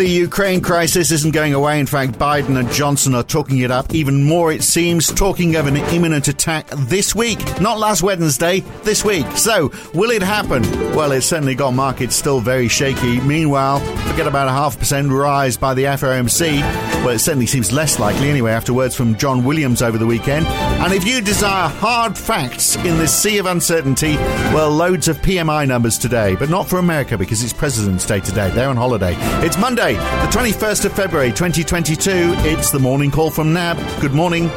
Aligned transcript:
The 0.00 0.08
Ukraine 0.08 0.62
crisis 0.62 1.10
isn't 1.10 1.34
going 1.34 1.52
away. 1.52 1.78
In 1.78 1.84
fact, 1.84 2.12
Biden 2.12 2.58
and 2.58 2.72
Johnson 2.72 3.14
are 3.14 3.22
talking 3.22 3.58
it 3.58 3.70
up 3.70 3.94
even 3.94 4.24
more, 4.24 4.50
it 4.50 4.62
seems, 4.62 5.12
talking 5.12 5.56
of 5.56 5.66
an 5.66 5.76
imminent 5.76 6.26
attack 6.26 6.68
this 6.68 7.14
week. 7.14 7.38
Not 7.60 7.78
last 7.78 8.02
Wednesday, 8.02 8.60
this 8.82 9.04
week. 9.04 9.26
So, 9.36 9.70
will 9.92 10.10
it 10.10 10.22
happen? 10.22 10.62
Well, 10.94 11.12
it's 11.12 11.26
certainly 11.26 11.54
got 11.54 11.72
markets 11.72 12.16
still 12.16 12.40
very 12.40 12.66
shaky. 12.66 13.20
Meanwhile, 13.20 13.80
forget 14.08 14.26
about 14.26 14.48
a 14.48 14.52
half 14.52 14.78
percent 14.78 15.12
rise 15.12 15.58
by 15.58 15.74
the 15.74 15.84
FOMC. 15.84 16.62
Well, 17.04 17.10
it 17.10 17.18
certainly 17.18 17.46
seems 17.46 17.70
less 17.70 17.98
likely 17.98 18.30
anyway 18.30 18.52
after 18.52 18.72
words 18.72 18.94
from 18.94 19.16
John 19.16 19.44
Williams 19.44 19.82
over 19.82 19.98
the 19.98 20.06
weekend. 20.06 20.46
And 20.46 20.94
if 20.94 21.04
you 21.04 21.20
desire 21.20 21.68
hard 21.68 22.16
facts 22.16 22.76
in 22.76 22.96
this 22.96 23.14
sea 23.14 23.36
of 23.36 23.44
uncertainty, 23.44 24.16
well, 24.54 24.70
loads 24.70 25.08
of 25.08 25.18
PMI 25.18 25.68
numbers 25.68 25.98
today, 25.98 26.36
but 26.36 26.48
not 26.48 26.66
for 26.68 26.78
America 26.78 27.18
because 27.18 27.42
it's 27.42 27.52
President's 27.52 28.06
Day 28.06 28.20
today. 28.20 28.48
They're 28.50 28.70
on 28.70 28.76
holiday. 28.78 29.14
It's 29.44 29.58
Monday 29.58 29.89
the 29.96 30.28
21st 30.30 30.84
of 30.84 30.92
February 30.92 31.30
2022. 31.30 32.10
It's 32.10 32.70
the 32.70 32.78
morning 32.78 33.10
call 33.10 33.30
from 33.30 33.52
NAB. 33.52 33.78
Good 34.00 34.12
morning. 34.12 34.48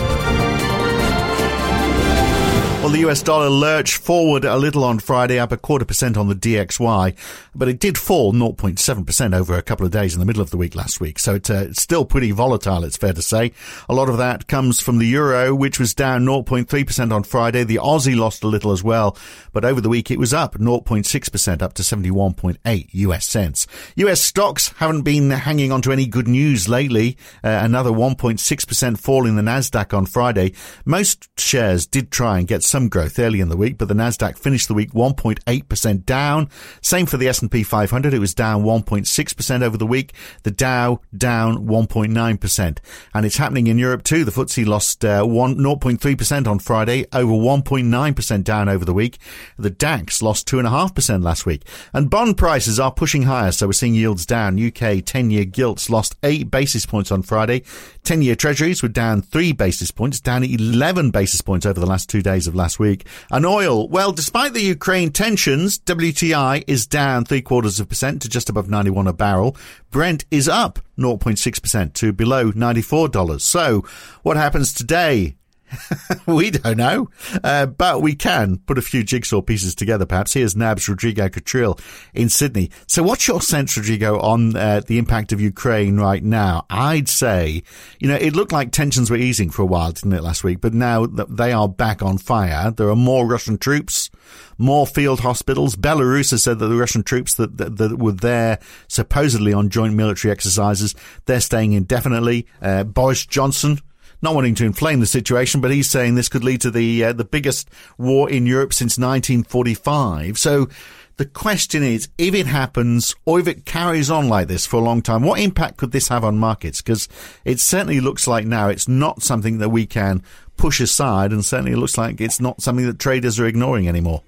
Well, 2.84 2.92
the 2.92 3.10
US 3.10 3.24
dollar 3.24 3.48
lurched 3.48 3.96
forward 3.96 4.44
a 4.44 4.58
little 4.58 4.84
on 4.84 5.00
Friday, 5.00 5.40
up 5.40 5.54
a 5.54 5.58
quarter 5.58 5.86
percent 5.86 6.18
on 6.18 6.28
the 6.28 6.36
DXY, 6.36 7.16
but 7.56 7.70
it 7.70 7.80
did 7.80 7.98
fall 7.98 8.34
0.7% 8.34 9.34
over 9.34 9.58
a 9.58 9.62
couple 9.62 9.86
of 9.86 9.92
days 9.94 10.14
in 10.14 10.20
the 10.20 10.26
middle 10.26 10.42
of 10.42 10.50
the 10.50 10.58
week 10.58 10.76
last 10.76 11.00
week. 11.00 11.18
So 11.18 11.36
it's, 11.36 11.50
uh, 11.50 11.72
still 11.72 12.04
pretty 12.04 12.32
volatile, 12.32 12.84
it's 12.84 12.98
fair 12.98 13.14
to 13.14 13.22
say. 13.22 13.54
A 13.88 13.94
lot 13.94 14.10
of 14.10 14.18
that 14.18 14.50
comes 14.50 14.82
from 14.82 14.98
the 14.98 15.08
euro, 15.08 15.56
which 15.56 15.80
was 15.80 15.94
down 15.94 16.26
0.3% 16.26 17.14
on 17.14 17.24
Friday. 17.24 17.64
The 17.64 17.78
Aussie 17.78 18.18
lost 18.18 18.44
a 18.44 18.48
little 18.48 18.74
as 18.74 18.84
well, 18.84 19.16
but 19.54 19.64
over 19.64 19.80
the 19.80 19.88
week 19.88 20.12
it 20.12 20.20
was 20.20 20.34
up 20.34 20.56
0.6% 20.56 21.62
up 21.62 21.74
to 21.76 21.84
71.8 21.84 22.90
US 22.92 23.26
cents. 23.26 23.66
US 23.96 24.22
stocks 24.22 24.74
haven't 24.80 25.04
been 25.04 25.30
hanging 25.30 25.72
on 25.72 25.82
to 25.84 25.94
any 25.94 26.06
good 26.06 26.28
news 26.28 26.68
lately. 26.68 27.16
Uh, 27.46 27.62
another 27.64 27.92
1.6% 27.92 28.98
fall 29.00 29.26
in 29.26 29.38
the 29.38 29.42
Nasdaq 29.42 29.98
on 29.98 30.06
Friday. 30.06 30.52
Most 30.84 31.30
shares 31.40 31.88
did 31.88 32.12
try 32.12 32.40
and 32.40 32.46
get 32.46 32.62
some 32.74 32.90
growth 32.90 33.20
early 33.20 33.40
in 33.40 33.50
the 33.50 33.56
week, 33.56 33.78
but 33.78 33.88
the 33.88 33.94
Nasdaq 33.94 34.36
finished 34.36 34.68
the 34.68 34.74
week 34.74 34.94
1.8% 34.94 36.06
down. 36.08 36.50
Same 36.82 37.06
for 37.06 37.18
the 37.18 37.28
S&P 37.28 37.62
500. 37.62 38.16
It 38.16 38.18
was 38.18 38.34
down 38.34 38.64
1.6% 38.64 39.62
over 39.62 39.78
the 39.78 39.86
week. 39.86 40.12
The 40.42 40.50
Dow 40.50 41.00
down 41.16 41.68
1.9%. 41.68 42.78
And 43.14 43.26
it's 43.28 43.38
happening 43.38 43.68
in 43.68 43.78
Europe 43.78 44.02
too. 44.02 44.26
The 44.26 44.32
FTSE 44.32 44.66
lost 44.66 45.06
uh, 45.06 45.24
1, 45.24 45.58
0.3% 45.58 46.48
on 46.48 46.58
Friday, 46.58 47.06
over 47.14 47.32
1.9% 47.32 48.44
down 48.44 48.68
over 48.68 48.84
the 48.84 48.94
week. 48.94 49.20
The 49.60 49.70
DAX 49.70 50.24
lost 50.24 50.48
2.5% 50.48 51.24
last 51.24 51.46
week. 51.46 51.62
And 51.94 52.10
bond 52.10 52.38
prices 52.38 52.80
are 52.80 52.92
pushing 52.92 53.24
higher, 53.24 53.52
so 53.52 53.68
we're 53.68 53.74
seeing 53.74 53.94
yields 53.94 54.26
down. 54.26 54.56
UK 54.56 55.06
10-year 55.06 55.46
gilts 55.46 55.92
lost 55.92 56.16
8 56.24 56.50
basis 56.50 56.88
points 56.88 57.12
on 57.12 57.22
Friday. 57.22 57.60
10-year 58.04 58.36
treasuries 58.36 58.82
were 58.82 58.90
down 58.90 59.22
3 59.22 59.52
basis 59.52 59.92
points, 59.92 60.20
down 60.20 60.44
11 60.44 61.12
basis 61.12 61.42
points 61.42 61.68
over 61.68 61.80
the 61.80 61.86
last 61.86 62.10
two 62.10 62.24
days 62.24 62.48
of 62.48 62.56
last 62.56 62.63
last 62.64 62.80
week. 62.80 63.06
And 63.30 63.46
oil, 63.46 63.90
well, 63.90 64.14
despite 64.14 64.54
the 64.54 64.62
Ukraine 64.62 65.12
tensions, 65.12 65.78
WTI 65.80 66.64
is 66.66 66.88
down 66.88 67.26
three 67.26 67.42
quarters 67.42 67.80
of 67.80 67.88
a 67.88 67.90
percent 67.90 68.22
to 68.22 68.30
just 68.30 68.50
above 68.50 68.70
91 68.70 69.08
a 69.08 69.14
barrel. 69.14 69.58
Brent 69.92 70.24
is 70.32 70.48
up 70.48 70.80
0.6% 70.98 71.94
to 71.94 72.14
below 72.14 72.52
$94. 72.54 73.42
So 73.42 73.86
what 74.22 74.38
happens 74.38 74.74
today? 74.74 75.36
we 76.26 76.52
don't 76.52 76.78
know, 76.78 77.10
uh, 77.44 77.66
but 77.66 78.02
we 78.02 78.16
can 78.16 78.58
put 78.58 78.78
a 78.78 78.82
few 78.82 79.04
jigsaw 79.04 79.42
pieces 79.42 79.76
together. 79.76 80.06
Perhaps 80.06 80.34
here's 80.34 80.56
NAB's 80.56 80.88
Rodrigo 80.88 81.30
Catril 81.30 81.80
in 82.14 82.30
Sydney. 82.30 82.70
So, 82.88 83.04
what's 83.04 83.28
your 83.28 83.42
sense, 83.42 83.76
Rodrigo, 83.78 84.20
on 84.20 84.56
uh, 84.56 84.82
the 84.86 84.98
impact 84.98 85.32
of 85.32 85.42
Ukraine 85.42 85.98
right 85.98 86.24
now? 86.24 86.66
I'd 86.70 87.10
say, 87.10 87.64
you 88.00 88.08
know, 88.08 88.16
it 88.16 88.36
looked 88.36 88.52
like 88.52 88.72
tensions 88.72 89.10
were 89.10 89.18
easing 89.18 89.50
for 89.50 89.62
a 89.62 89.66
while, 89.66 89.92
didn't 89.92 90.14
it, 90.14 90.24
last 90.24 90.44
week? 90.44 90.62
But 90.62 90.74
now 90.74 91.06
they 91.06 91.52
are 91.52 91.70
back 91.70 92.02
on 92.02 92.18
fire. 92.18 92.72
There 92.72 92.90
are 92.90 92.96
more 92.96 93.28
Russian 93.28 93.58
troops, 93.58 94.10
more 94.58 94.88
field 94.88 95.22
hospitals. 95.22 95.76
Belarus 95.76 96.32
has 96.32 96.44
said 96.44 96.60
that 96.60 96.68
the 96.68 96.76
Russian 96.76 97.04
troops 97.04 97.36
that, 97.36 97.58
that, 97.58 97.78
that 97.78 98.00
were 98.00 98.12
there 98.12 98.60
supposedly 98.88 99.54
on 99.54 99.70
joint 99.70 99.94
military 99.94 100.32
exercises, 100.32 100.96
they're 101.26 101.42
staying 101.42 101.74
indefinitely. 101.74 102.48
Uh, 102.62 102.84
Boris 102.84 103.26
Johnson 103.26 103.80
not 104.24 104.36
wanting 104.36 104.56
to 104.56 104.66
inflame 104.66 105.00
the 105.00 105.06
situation, 105.06 105.62
but 105.62 105.72
he's 105.72 105.90
saying 105.90 106.16
this 106.16 106.30
could 106.30 106.44
lead 106.44 106.62
to 106.62 106.72
the 106.72 107.04
uh, 107.04 107.14
the 107.14 107.26
biggest 107.26 107.70
war 107.98 108.30
in 108.30 108.46
Europe 108.46 108.74
since 108.74 108.98
1945. 108.98 110.40
So 110.40 110.70
the 111.18 111.26
question 111.26 111.84
is, 111.84 112.10
if 112.18 112.34
it 112.34 112.48
happens 112.48 113.16
or 113.26 113.40
if 113.40 113.48
it 113.48 113.66
carries 113.66 114.10
on 114.10 114.30
like 114.30 114.48
this 114.48 114.66
for 114.66 114.78
a 114.78 114.84
long 114.84 115.02
time, 115.02 115.22
what 115.24 115.40
impact 115.40 115.78
could 115.78 115.92
this 115.92 116.08
have 116.08 116.24
on 116.24 116.38
markets? 116.40 116.82
Because 116.82 117.08
it 117.46 117.60
certainly 117.60 118.00
looks 118.00 118.28
like 118.28 118.46
now 118.46 118.70
it's 118.70 118.88
not 118.88 119.22
something 119.22 119.60
that 119.60 119.70
we 119.70 119.86
can 119.86 120.24
push 120.58 120.80
aside, 120.80 121.32
and 121.32 121.46
certainly 121.46 121.74
it 121.74 121.78
looks 121.78 121.98
like 121.98 122.20
it's 122.22 122.40
not 122.40 122.62
something 122.62 122.86
that 122.86 123.00
traders 123.00 123.40
are 123.40 123.46
ignoring 123.46 123.88
anymore. 123.88 124.24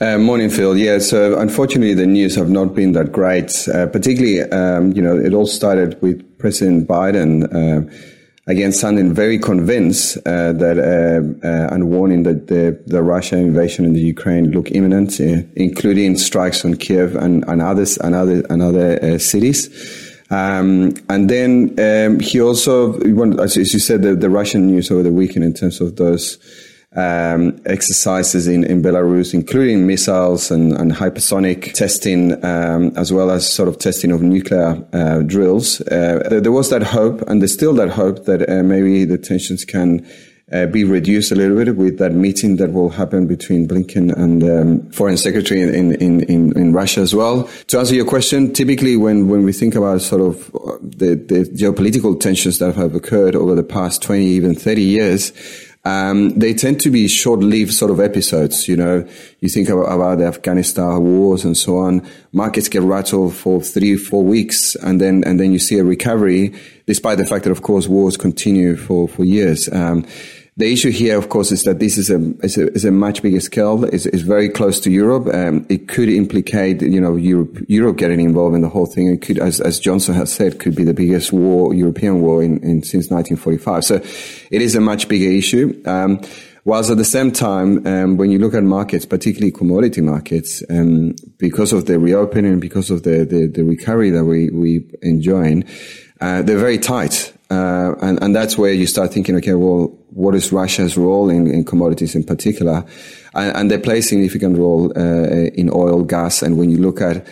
Uh, 0.00 0.18
morning, 0.18 0.50
Phil. 0.50 0.76
Yeah, 0.76 0.98
so 0.98 1.38
unfortunately, 1.38 1.94
the 1.94 2.06
news 2.06 2.34
have 2.34 2.50
not 2.50 2.74
been 2.74 2.92
that 2.92 3.12
great. 3.12 3.68
Uh, 3.68 3.86
particularly, 3.86 4.40
um, 4.50 4.92
you 4.92 5.02
know, 5.02 5.16
it 5.16 5.32
all 5.32 5.46
started 5.46 6.00
with 6.02 6.38
President 6.38 6.88
Biden. 6.88 7.44
Uh, 7.44 7.90
again 8.46 8.72
sounding 8.72 9.14
very 9.14 9.38
convinced 9.38 10.18
uh, 10.18 10.52
that 10.52 10.78
uh, 10.78 11.46
uh, 11.46 11.74
and 11.74 11.90
warning 11.90 12.24
that 12.24 12.48
the, 12.48 12.78
the 12.86 13.02
Russia 13.02 13.36
invasion 13.36 13.84
in 13.84 13.94
the 13.94 14.00
Ukraine 14.00 14.50
look 14.50 14.70
imminent, 14.70 15.18
uh, 15.20 15.42
including 15.56 16.16
strikes 16.16 16.64
on 16.64 16.74
Kiev 16.74 17.16
and, 17.16 17.44
and 17.48 17.62
others 17.62 17.96
and 17.98 18.14
other 18.14 18.44
and 18.50 18.62
other 18.62 19.02
uh, 19.02 19.18
cities. 19.18 20.12
Um, 20.30 20.94
and 21.08 21.28
then 21.28 21.74
um, 21.78 22.20
he 22.20 22.40
also, 22.40 22.98
as 23.40 23.56
you 23.56 23.78
said, 23.78 24.02
the, 24.02 24.14
the 24.14 24.30
Russian 24.30 24.66
news 24.66 24.90
over 24.90 25.02
the 25.02 25.12
weekend 25.12 25.44
in 25.44 25.54
terms 25.54 25.80
of 25.80 25.96
those 25.96 26.38
um, 26.96 27.60
exercises 27.66 28.46
in, 28.46 28.64
in 28.64 28.82
Belarus, 28.82 29.34
including 29.34 29.86
missiles 29.86 30.50
and, 30.50 30.72
and 30.72 30.92
hypersonic 30.92 31.72
testing, 31.72 32.32
um, 32.44 32.92
as 32.96 33.12
well 33.12 33.30
as 33.30 33.50
sort 33.50 33.68
of 33.68 33.78
testing 33.78 34.12
of 34.12 34.22
nuclear 34.22 34.84
uh, 34.92 35.20
drills. 35.22 35.80
Uh, 35.82 36.38
there 36.42 36.52
was 36.52 36.70
that 36.70 36.82
hope, 36.82 37.22
and 37.22 37.40
there's 37.40 37.52
still 37.52 37.74
that 37.74 37.90
hope 37.90 38.24
that 38.26 38.48
uh, 38.48 38.62
maybe 38.62 39.04
the 39.04 39.18
tensions 39.18 39.64
can 39.64 40.06
uh, 40.52 40.66
be 40.66 40.84
reduced 40.84 41.32
a 41.32 41.34
little 41.34 41.56
bit 41.56 41.74
with 41.76 41.98
that 41.98 42.12
meeting 42.12 42.56
that 42.56 42.72
will 42.72 42.90
happen 42.90 43.26
between 43.26 43.66
Blinken 43.66 44.14
and 44.16 44.42
um, 44.42 44.90
Foreign 44.90 45.16
Secretary 45.16 45.62
in, 45.62 45.94
in, 45.94 46.20
in, 46.24 46.56
in, 46.56 46.72
Russia 46.72 47.00
as 47.00 47.14
well. 47.14 47.48
To 47.68 47.78
answer 47.78 47.94
your 47.94 48.04
question, 48.04 48.52
typically 48.52 48.96
when, 48.96 49.28
when 49.28 49.42
we 49.42 49.52
think 49.52 49.74
about 49.74 50.02
sort 50.02 50.20
of 50.20 50.54
uh, 50.54 50.76
the, 50.82 51.14
the 51.14 51.50
geopolitical 51.54 52.20
tensions 52.20 52.58
that 52.58 52.74
have 52.76 52.94
occurred 52.94 53.34
over 53.34 53.54
the 53.54 53.62
past 53.62 54.02
20, 54.02 54.22
even 54.22 54.54
30 54.54 54.82
years, 54.82 55.32
um, 55.84 56.30
they 56.30 56.54
tend 56.54 56.80
to 56.80 56.90
be 56.90 57.08
short-lived 57.08 57.72
sort 57.72 57.90
of 57.90 58.00
episodes. 58.00 58.68
You 58.68 58.76
know, 58.76 59.08
you 59.40 59.48
think 59.48 59.68
about, 59.68 59.92
about, 59.92 60.18
the 60.18 60.26
Afghanistan 60.26 61.02
wars 61.02 61.44
and 61.44 61.56
so 61.56 61.78
on. 61.78 62.06
Markets 62.32 62.68
get 62.68 62.82
rattled 62.82 63.34
for 63.34 63.60
three, 63.60 63.96
four 63.96 64.24
weeks, 64.24 64.76
and 64.76 65.00
then 65.00 65.22
and 65.24 65.38
then 65.38 65.52
you 65.52 65.58
see 65.58 65.78
a 65.78 65.84
recovery, 65.84 66.54
despite 66.86 67.18
the 67.18 67.26
fact 67.26 67.44
that, 67.44 67.50
of 67.50 67.62
course, 67.62 67.86
wars 67.86 68.16
continue 68.16 68.76
for 68.76 69.08
for 69.08 69.24
years. 69.24 69.68
Um, 69.72 70.06
the 70.56 70.72
issue 70.72 70.90
here, 70.90 71.18
of 71.18 71.28
course, 71.30 71.50
is 71.50 71.64
that 71.64 71.80
this 71.80 71.98
is 71.98 72.10
a 72.10 72.18
is 72.44 72.56
a, 72.56 72.68
is 72.72 72.84
a 72.84 72.92
much 72.92 73.22
bigger 73.22 73.40
scale. 73.40 73.84
It's, 73.84 74.06
it's 74.06 74.22
very 74.22 74.48
close 74.48 74.78
to 74.80 74.90
Europe. 74.90 75.26
Um, 75.34 75.66
it 75.68 75.88
could 75.88 76.08
implicate, 76.08 76.80
you 76.80 77.00
know, 77.00 77.16
Europe 77.16 77.58
Europe 77.68 77.96
getting 77.96 78.20
involved 78.20 78.54
in 78.54 78.62
the 78.62 78.68
whole 78.68 78.86
thing. 78.86 79.08
It 79.08 79.22
could, 79.22 79.38
as 79.38 79.60
as 79.60 79.80
Johnson 79.80 80.14
has 80.14 80.32
said, 80.32 80.60
could 80.60 80.76
be 80.76 80.84
the 80.84 80.94
biggest 80.94 81.32
war, 81.32 81.74
European 81.74 82.20
war 82.20 82.40
in, 82.40 82.58
in 82.62 82.84
since 82.84 83.10
1945. 83.10 83.84
So, 83.84 83.96
it 84.52 84.62
is 84.62 84.76
a 84.76 84.80
much 84.80 85.08
bigger 85.08 85.28
issue. 85.28 85.82
Um, 85.86 86.20
whilst 86.64 86.88
at 86.88 86.98
the 86.98 87.04
same 87.04 87.32
time, 87.32 87.84
um, 87.84 88.16
when 88.16 88.30
you 88.30 88.38
look 88.38 88.54
at 88.54 88.62
markets, 88.62 89.06
particularly 89.06 89.50
commodity 89.50 90.02
markets, 90.02 90.62
um, 90.70 91.16
because 91.36 91.72
of 91.72 91.86
the 91.86 91.98
reopening, 91.98 92.60
because 92.60 92.90
of 92.90 93.02
the, 93.02 93.24
the, 93.24 93.48
the 93.48 93.64
recovery 93.64 94.10
that 94.10 94.24
we 94.24 94.50
we 94.50 94.88
enjoying, 95.02 95.64
uh, 96.20 96.42
they're 96.42 96.58
very 96.58 96.78
tight. 96.78 97.32
Uh, 97.54 97.94
and, 98.02 98.22
and 98.22 98.34
that's 98.34 98.58
where 98.58 98.72
you 98.72 98.86
start 98.86 99.12
thinking, 99.12 99.36
okay, 99.36 99.54
well, 99.54 99.96
what 100.10 100.34
is 100.34 100.52
Russia's 100.52 100.96
role 100.96 101.30
in, 101.30 101.46
in 101.46 101.64
commodities 101.64 102.14
in 102.14 102.24
particular? 102.24 102.84
And, 103.34 103.56
and, 103.56 103.70
they 103.70 103.78
play 103.78 103.98
a 103.98 104.02
significant 104.02 104.58
role 104.58 104.92
uh, 104.96 105.50
in 105.60 105.70
oil, 105.72 106.02
gas. 106.02 106.42
And 106.42 106.58
when 106.58 106.70
you 106.70 106.78
look 106.78 107.00
at 107.00 107.26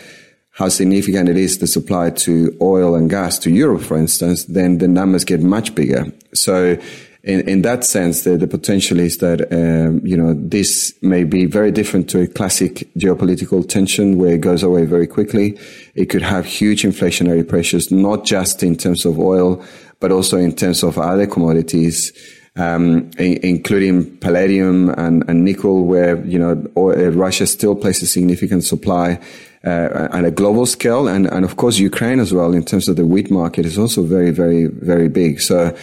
how 0.51 0.69
significant 0.69 1.29
it 1.29 1.37
is 1.37 1.59
the 1.59 1.67
supply 1.67 2.11
to 2.11 2.57
oil 2.61 2.95
and 2.95 3.11
gas 3.11 3.39
to 3.41 3.51
Europe, 3.51 3.83
for 3.83 3.97
instance, 3.97 4.45
then 4.45 4.79
the 4.79 4.89
numbers 4.89 5.25
get 5.25 5.43
much 5.43 5.75
bigger. 5.75 6.13
So 6.35 6.79
in, 7.25 7.49
in 7.49 7.63
that 7.63 7.85
sense, 7.85 8.23
the, 8.23 8.37
the 8.37 8.49
potential 8.49 8.99
is 8.99 9.19
that, 9.19 9.53
um, 9.53 10.05
you 10.05 10.17
know, 10.17 10.35
this 10.35 10.93
may 11.03 11.23
be 11.23 11.47
very 11.47 11.71
different 11.71 12.11
to 12.11 12.21
a 12.21 12.27
classic 12.27 12.89
geopolitical 12.99 13.69
tension 13.69 14.19
where 14.19 14.35
it 14.35 14.41
goes 14.41 14.65
away 14.65 14.87
very 14.87 15.07
quickly. 15.07 15.57
It 15.95 16.07
could 16.07 16.23
have 16.23 16.47
huge 16.47 16.83
inflationary 16.83 17.49
pressures, 17.49 17.93
not 17.93 18.25
just 18.25 18.65
in 18.65 18.77
terms 18.77 19.05
of 19.05 19.21
oil, 19.21 19.65
but 20.01 20.11
also 20.11 20.37
in 20.37 20.57
terms 20.57 20.83
of 20.83 20.99
other 20.99 21.27
commodities. 21.27 22.13
Um, 22.55 23.11
including 23.19 24.19
palladium 24.19 24.91
and, 24.91 25.25
and, 25.27 25.43
nickel, 25.43 25.87
where 25.87 26.23
you 26.27 26.39
know 26.39 26.63
uh, 26.77 27.11
Russia 27.11 27.47
still 27.47 27.75
places 27.75 28.13
significant 28.13 28.63
supply 28.63 29.19
uh, 29.65 30.09
at 30.13 30.27
a 30.27 30.31
global 30.31 30.67
scale, 30.67 31.09
and 31.09 31.27
and 31.29 31.47
of 31.47 31.57
course 31.57 31.79
Ukraine 31.79 32.21
as 32.21 32.35
well 32.35 32.53
in 32.53 32.63
terms 32.63 32.91
of 32.91 32.97
the 32.97 33.07
wheat 33.07 33.31
market 33.31 33.65
is 33.65 33.79
also 33.79 34.03
very 34.03 34.33
very 34.33 34.67
very 34.67 35.09
big. 35.09 35.41
So. 35.41 35.75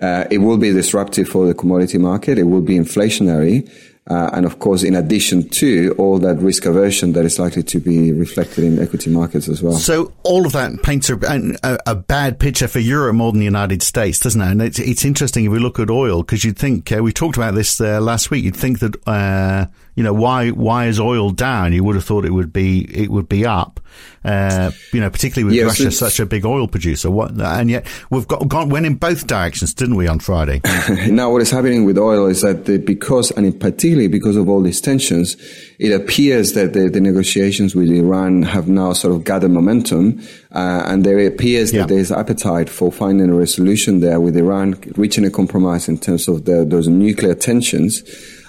Uh, 0.00 0.24
it 0.30 0.38
will 0.38 0.58
be 0.58 0.72
disruptive 0.72 1.28
for 1.28 1.46
the 1.46 1.54
commodity 1.54 1.98
market. 1.98 2.38
It 2.38 2.44
will 2.44 2.60
be 2.60 2.76
inflationary. 2.76 3.70
Uh, 4.08 4.30
and 4.34 4.46
of 4.46 4.60
course, 4.60 4.84
in 4.84 4.94
addition 4.94 5.48
to 5.48 5.92
all 5.98 6.18
that 6.20 6.36
risk 6.36 6.64
aversion 6.64 7.12
that 7.14 7.24
is 7.24 7.40
likely 7.40 7.64
to 7.64 7.80
be 7.80 8.12
reflected 8.12 8.62
in 8.62 8.78
equity 8.78 9.10
markets 9.10 9.48
as 9.48 9.60
well. 9.60 9.74
So 9.74 10.12
all 10.22 10.46
of 10.46 10.52
that 10.52 10.80
paints 10.84 11.10
a, 11.10 11.18
a, 11.64 11.78
a 11.86 11.94
bad 11.96 12.38
picture 12.38 12.68
for 12.68 12.78
Europe 12.78 13.16
more 13.16 13.32
than 13.32 13.40
the 13.40 13.44
United 13.44 13.82
States, 13.82 14.20
doesn't 14.20 14.40
it? 14.40 14.48
And 14.48 14.62
it's, 14.62 14.78
it's 14.78 15.04
interesting 15.04 15.44
if 15.44 15.50
we 15.50 15.58
look 15.58 15.80
at 15.80 15.90
oil 15.90 16.22
because 16.22 16.44
you'd 16.44 16.56
think 16.56 16.92
uh, 16.92 17.02
we 17.02 17.12
talked 17.12 17.36
about 17.36 17.56
this 17.56 17.80
uh, 17.80 18.00
last 18.00 18.30
week. 18.30 18.44
You'd 18.44 18.54
think 18.54 18.78
that 18.78 18.94
uh, 19.08 19.66
you 19.96 20.02
know 20.02 20.12
why 20.12 20.50
why 20.50 20.86
is 20.86 21.00
oil 21.00 21.30
down? 21.30 21.72
You 21.72 21.82
would 21.82 21.96
have 21.96 22.04
thought 22.04 22.24
it 22.24 22.30
would 22.30 22.52
be 22.52 22.84
it 22.94 23.10
would 23.10 23.28
be 23.28 23.44
up. 23.44 23.80
Uh, 24.24 24.72
you 24.92 25.00
know, 25.00 25.08
particularly 25.08 25.56
with 25.56 25.66
Russia, 25.66 25.90
such 25.90 26.20
a 26.20 26.26
big 26.26 26.44
oil 26.44 26.68
producer. 26.68 27.10
What 27.10 27.30
and 27.40 27.70
yet 27.70 27.86
we've 28.10 28.28
got 28.28 28.46
gone 28.46 28.68
went 28.68 28.84
in 28.84 28.96
both 28.96 29.26
directions, 29.26 29.72
didn't 29.72 29.96
we, 29.96 30.06
on 30.06 30.18
Friday? 30.18 30.60
now, 31.08 31.30
what 31.30 31.40
is 31.40 31.50
happening 31.50 31.84
with 31.86 31.96
oil 31.96 32.26
is 32.26 32.42
that 32.42 32.66
the, 32.66 32.76
because 32.78 33.30
and 33.30 33.46
in 33.46 33.58
particularly 33.58 34.08
because 34.08 34.36
of 34.36 34.48
all 34.50 34.60
these 34.60 34.80
tensions, 34.82 35.36
it 35.78 35.92
appears 35.92 36.52
that 36.52 36.74
the, 36.74 36.90
the 36.90 37.00
negotiations 37.00 37.74
with 37.74 37.88
Iran 37.88 38.42
have 38.42 38.68
now 38.68 38.92
sort 38.92 39.14
of 39.14 39.24
gathered 39.24 39.52
momentum, 39.52 40.20
uh, 40.52 40.82
and 40.86 41.06
there 41.06 41.24
appears 41.26 41.72
yeah. 41.72 41.82
that 41.82 41.88
there 41.88 41.98
is 41.98 42.12
appetite 42.12 42.68
for 42.68 42.92
finding 42.92 43.30
a 43.30 43.34
resolution 43.34 44.00
there 44.00 44.20
with 44.20 44.36
Iran 44.36 44.74
reaching 44.96 45.24
a 45.24 45.30
compromise 45.30 45.88
in 45.88 45.96
terms 45.96 46.28
of 46.28 46.44
the, 46.44 46.66
those 46.66 46.86
nuclear 46.86 47.34
tensions. 47.34 48.02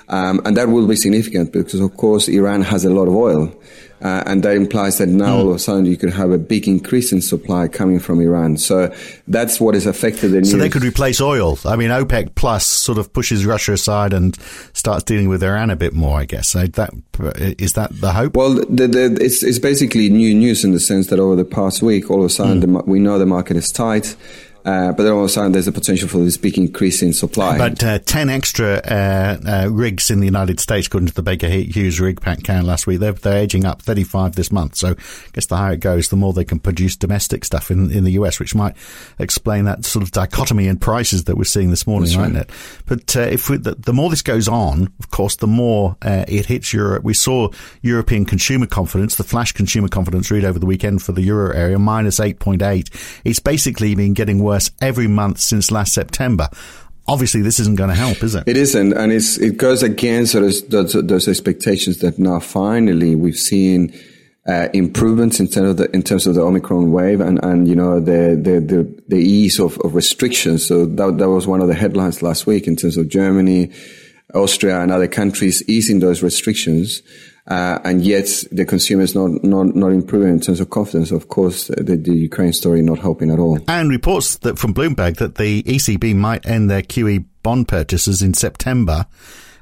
Um, 0.09 0.41
and 0.45 0.55
that 0.55 0.69
will 0.69 0.87
be 0.87 0.95
significant 0.95 1.51
because, 1.51 1.79
of 1.79 1.95
course, 1.97 2.27
Iran 2.27 2.61
has 2.61 2.85
a 2.85 2.89
lot 2.89 3.07
of 3.07 3.15
oil. 3.15 3.53
Uh, 3.99 4.21
and 4.27 4.43
that 4.43 4.55
implies 4.55 4.99
that 4.99 5.07
now 5.07 5.35
mm. 5.35 5.39
all 5.39 5.49
of 5.49 5.55
a 5.55 5.59
sudden 5.59 5.85
you 5.85 5.97
could 5.97 6.13
have 6.13 6.29
a 6.29 6.37
big 6.37 6.67
increase 6.67 7.11
in 7.11 7.19
supply 7.19 7.67
coming 7.67 7.99
from 7.99 8.21
Iran. 8.21 8.55
So 8.57 8.93
that's 9.27 9.59
what 9.59 9.73
has 9.73 9.87
affected 9.87 10.29
the 10.29 10.41
news. 10.41 10.51
So 10.51 10.57
they 10.57 10.69
could 10.69 10.83
replace 10.83 11.19
oil. 11.19 11.57
I 11.65 11.75
mean, 11.75 11.89
OPEC 11.89 12.35
plus 12.35 12.65
sort 12.67 12.99
of 12.99 13.11
pushes 13.11 13.43
Russia 13.43 13.73
aside 13.73 14.13
and 14.13 14.37
starts 14.73 15.03
dealing 15.03 15.29
with 15.29 15.41
Iran 15.41 15.71
a 15.71 15.75
bit 15.75 15.93
more, 15.93 16.19
I 16.19 16.25
guess. 16.25 16.49
So 16.49 16.67
that, 16.67 16.91
is 17.57 17.73
that 17.73 17.99
the 17.99 18.13
hope? 18.13 18.35
Well, 18.35 18.53
the, 18.53 18.87
the, 18.87 19.17
it's, 19.19 19.41
it's 19.41 19.57
basically 19.57 20.09
new 20.09 20.35
news 20.35 20.63
in 20.63 20.73
the 20.73 20.79
sense 20.79 21.07
that 21.07 21.19
over 21.19 21.35
the 21.35 21.45
past 21.45 21.81
week, 21.81 22.11
all 22.11 22.19
of 22.19 22.25
a 22.25 22.29
sudden 22.29 22.61
mm. 22.61 22.61
the, 22.61 22.83
we 22.83 22.99
know 22.99 23.17
the 23.17 23.25
market 23.25 23.57
is 23.57 23.71
tight. 23.71 24.15
Uh, 24.67 24.91
but 24.91 25.03
then 25.03 25.13
all 25.13 25.19
of 25.19 25.25
a 25.25 25.29
sudden, 25.29 25.53
there's 25.53 25.69
a 25.69 25.71
potential 25.71 26.09
for 26.09 26.17
this 26.17 26.35
big 26.35 26.57
increase 26.57 27.01
in 27.01 27.13
supply. 27.13 27.57
But 27.57 27.81
uh, 27.81 27.99
10 27.99 28.29
extra 28.29 28.81
uh, 28.83 29.37
uh, 29.47 29.69
rigs 29.71 30.11
in 30.11 30.19
the 30.19 30.25
United 30.25 30.59
States, 30.59 30.87
according 30.87 31.07
to 31.07 31.13
the 31.13 31.23
Baker 31.23 31.47
Hughes 31.47 32.01
rig 32.01 32.19
pack 32.19 32.43
count 32.43 32.67
last 32.67 32.85
week, 32.85 32.99
they're, 32.99 33.13
they're 33.13 33.37
edging 33.37 33.63
up 33.63 33.81
35 33.81 34.35
this 34.35 34.51
month. 34.51 34.75
So 34.75 34.89
I 34.89 35.29
guess 35.31 35.45
the 35.45 35.55
higher 35.55 35.75
it 35.75 35.79
goes, 35.79 36.09
the 36.09 36.17
more 36.17 36.33
they 36.33 36.43
can 36.43 36.59
produce 36.59 36.97
domestic 36.97 37.45
stuff 37.45 37.71
in, 37.71 37.89
in 37.91 38.03
the 38.03 38.11
US, 38.11 38.41
which 38.41 38.55
might 38.55 38.75
explain 39.19 39.63
that 39.63 39.85
sort 39.85 40.03
of 40.03 40.11
dichotomy 40.11 40.67
in 40.67 40.77
prices 40.77 41.23
that 41.23 41.37
we're 41.37 41.45
seeing 41.45 41.69
this 41.69 41.87
morning, 41.87 42.19
right, 42.19 42.33
right. 42.33 42.49
But 42.87 43.15
uh, 43.15 43.21
if 43.21 43.49
we, 43.49 43.55
the, 43.55 43.75
the, 43.75 43.93
more 43.93 44.09
this 44.09 44.21
goes 44.21 44.49
on, 44.49 44.91
of 44.99 45.11
course, 45.11 45.37
the 45.37 45.47
more 45.47 45.95
uh, 46.01 46.25
it 46.27 46.45
hits 46.45 46.73
Europe. 46.73 47.05
We 47.05 47.13
saw 47.13 47.51
European 47.83 48.25
consumer 48.25 48.65
confidence, 48.65 49.15
the 49.15 49.23
flash 49.23 49.53
consumer 49.53 49.87
confidence 49.87 50.29
read 50.29 50.43
over 50.43 50.59
the 50.59 50.65
weekend 50.65 51.03
for 51.03 51.13
the 51.13 51.21
euro 51.21 51.55
area, 51.55 51.79
minus 51.79 52.19
8.8. 52.19 53.21
It's 53.23 53.39
basically 53.39 53.95
been 53.95 54.13
getting 54.13 54.43
worse 54.43 54.56
worse 54.57 54.71
every 54.81 55.07
month 55.07 55.39
since 55.39 55.71
last 55.71 55.93
September 55.93 56.49
obviously 57.09 57.41
this 57.41 57.57
isn't 57.57 57.77
going 57.77 57.89
to 57.89 57.95
help, 57.95 58.21
is 58.21 58.35
it? 58.35 58.43
It 58.47 58.57
isn't, 58.57 58.91
and 58.91 59.13
it's 59.13 59.37
it 59.37 59.55
goes 59.55 59.81
against 59.81 60.33
those 60.33 60.67
those, 60.67 60.91
those 60.91 61.29
expectations 61.29 61.99
that 61.99 62.19
now 62.19 62.39
finally 62.39 63.15
we've 63.15 63.37
seen. 63.51 63.93
Uh, 64.49 64.69
improvements 64.73 65.41
in 65.41 65.47
terms 65.49 65.71
of 65.71 65.75
the 65.75 65.93
in 65.93 66.01
terms 66.01 66.25
of 66.25 66.33
the 66.33 66.41
Omicron 66.41 66.89
wave 66.93 67.19
and, 67.19 67.37
and 67.43 67.67
you 67.67 67.75
know 67.75 67.99
the 67.99 68.39
the 68.41 68.61
the, 68.61 69.03
the 69.09 69.17
ease 69.17 69.59
of, 69.59 69.77
of 69.79 69.93
restrictions. 69.93 70.65
So 70.65 70.85
that 70.85 71.17
that 71.17 71.29
was 71.29 71.45
one 71.45 71.61
of 71.61 71.67
the 71.67 71.73
headlines 71.75 72.21
last 72.21 72.47
week 72.47 72.65
in 72.65 72.77
terms 72.77 72.95
of 72.95 73.09
Germany, 73.09 73.73
Austria, 74.33 74.79
and 74.79 74.89
other 74.89 75.09
countries 75.09 75.61
easing 75.67 75.99
those 75.99 76.23
restrictions. 76.23 77.01
Uh, 77.47 77.79
and 77.85 78.01
yet 78.01 78.27
the 78.51 78.65
consumer 78.65 79.03
is 79.03 79.15
not, 79.15 79.43
not, 79.43 79.73
not 79.73 79.91
improving 79.91 80.29
in 80.29 80.39
terms 80.39 80.59
of 80.59 80.69
confidence. 80.69 81.11
Of 81.11 81.29
course, 81.29 81.67
the, 81.67 81.95
the 81.95 82.13
Ukraine 82.13 82.51
story 82.51 82.81
not 82.81 82.99
helping 82.99 83.31
at 83.31 83.39
all. 83.39 83.59
And 83.67 83.89
reports 83.89 84.37
that 84.39 84.59
from 84.59 84.73
Bloomberg 84.73 85.17
that 85.17 85.35
the 85.35 85.63
ECB 85.63 86.15
might 86.15 86.45
end 86.45 86.69
their 86.69 86.81
QE 86.81 87.23
bond 87.43 87.69
purchases 87.69 88.21
in 88.21 88.33
September 88.33 89.05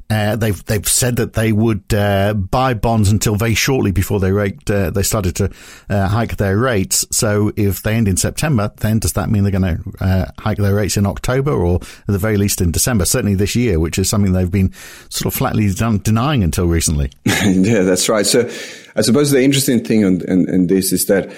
uh, 0.09 0.35
they've 0.35 0.63
they've 0.65 0.87
said 0.87 1.15
that 1.15 1.33
they 1.33 1.51
would 1.51 1.93
uh, 1.93 2.33
buy 2.33 2.73
bonds 2.75 3.09
until 3.09 3.35
very 3.35 3.55
shortly 3.55 3.91
before 3.91 4.19
they 4.19 4.31
uh, 4.31 4.89
they 4.91 5.01
started 5.01 5.35
to 5.35 5.51
uh, 5.89 6.07
hike 6.07 6.37
their 6.37 6.57
rates. 6.57 7.05
So 7.11 7.51
if 7.55 7.81
they 7.81 7.95
end 7.95 8.07
in 8.07 8.17
September, 8.17 8.71
then 8.77 8.99
does 8.99 9.13
that 9.13 9.29
mean 9.29 9.43
they're 9.43 9.51
going 9.51 9.77
to 9.77 10.03
uh, 10.05 10.25
hike 10.37 10.57
their 10.57 10.75
rates 10.75 10.95
in 10.95 11.07
October 11.07 11.51
or 11.51 11.77
at 11.77 12.07
the 12.07 12.19
very 12.19 12.37
least 12.37 12.61
in 12.61 12.71
December? 12.71 13.05
Certainly 13.05 13.35
this 13.35 13.55
year, 13.55 13.79
which 13.79 13.97
is 13.97 14.07
something 14.07 14.33
they've 14.33 14.51
been 14.51 14.71
sort 15.09 15.33
of 15.33 15.37
flatly 15.37 15.73
done, 15.73 15.97
denying 15.97 16.43
until 16.43 16.67
recently. 16.67 17.11
yeah, 17.25 17.81
that's 17.81 18.07
right. 18.07 18.25
So 18.25 18.47
I 18.95 19.01
suppose 19.01 19.31
the 19.31 19.43
interesting 19.43 19.83
thing 19.83 20.05
on, 20.05 20.21
in, 20.27 20.47
in 20.49 20.67
this 20.67 20.91
is 20.91 21.07
that 21.07 21.35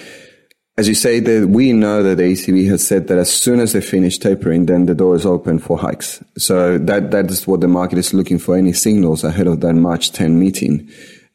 as 0.78 0.88
you 0.88 0.94
say, 0.94 1.20
that 1.20 1.50
we 1.50 1.74
know 1.74 2.04
that 2.04 2.18
the 2.18 2.24
ECB 2.24 2.68
has 2.70 2.86
said 2.86 3.08
that 3.08 3.18
as 3.18 3.34
soon 3.34 3.60
as 3.60 3.74
they 3.74 3.82
finish 3.82 4.20
tapering, 4.20 4.68
then 4.68 4.86
the 4.86 4.94
door 4.94 5.16
is 5.16 5.26
open 5.26 5.58
for 5.58 5.78
hikes. 5.78 6.24
So 6.38 6.78
that 6.78 7.10
that 7.12 7.32
is 7.32 7.48
what 7.48 7.62
the 7.62 7.68
market 7.68 7.98
is 7.98 8.14
looking 8.14 8.38
for. 8.38 8.56
Any 8.56 8.74
signals 8.74 9.24
ahead 9.24 9.48
of 9.48 9.62
that 9.62 9.74
March 9.74 10.12
10 10.12 10.40
meeting. 10.40 10.88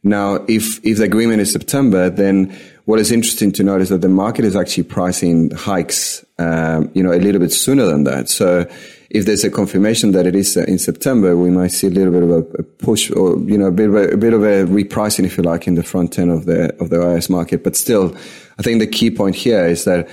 Now, 0.05 0.45
if 0.49 0.85
if 0.85 0.99
the 0.99 1.05
agreement 1.05 1.41
is 1.41 1.53
September, 1.53 2.09
then 2.09 2.57
what 2.85 3.01
is 3.01 3.11
interesting 3.11 3.51
to 3.53 3.65
note 3.65 3.81
is 3.81 3.89
that 3.89 4.01
the 4.01 4.09
market 4.09 4.45
is 4.45 4.55
actually 4.55 4.85
pricing 4.85 5.51
hikes, 5.51 6.25
um, 6.39 6.91
you 6.95 7.03
know, 7.03 7.13
a 7.13 7.19
little 7.19 7.41
bit 7.41 7.53
sooner 7.53 7.87
than 7.87 8.05
that. 8.05 8.29
So 8.29 8.69
if 9.13 9.27
there's 9.27 9.45
a 9.45 9.51
confirmation 9.51 10.13
that 10.13 10.27
it 10.27 10.35
is 10.35 10.57
uh, 10.57 10.63
in 10.63 10.79
September, 10.79 11.37
we 11.37 11.51
might 11.51 11.71
see 11.71 11.87
a 11.87 11.91
little 11.91 12.13
bit 12.13 12.23
of 12.23 12.31
a, 12.31 12.63
push 12.63 13.11
or, 13.11 13.39
you 13.41 13.59
know, 13.59 13.67
a 13.67 13.71
bit 13.71 13.91
of 13.91 13.95
a, 13.95 14.09
a, 14.09 14.17
bit 14.17 14.33
of 14.33 14.43
a 14.43 14.65
repricing, 14.65 15.27
if 15.27 15.37
you 15.37 15.43
like, 15.43 15.67
in 15.67 15.75
the 15.75 15.83
front 15.83 16.19
end 16.19 16.31
of 16.31 16.47
the, 16.47 16.75
of 16.81 16.89
the 16.89 17.15
IS 17.15 17.29
market. 17.29 17.63
But 17.63 17.77
still, 17.77 18.17
I 18.59 18.63
think 18.63 18.81
the 18.81 18.87
key 18.87 19.11
point 19.11 19.37
here 19.37 19.67
is 19.67 19.85
that 19.85 20.09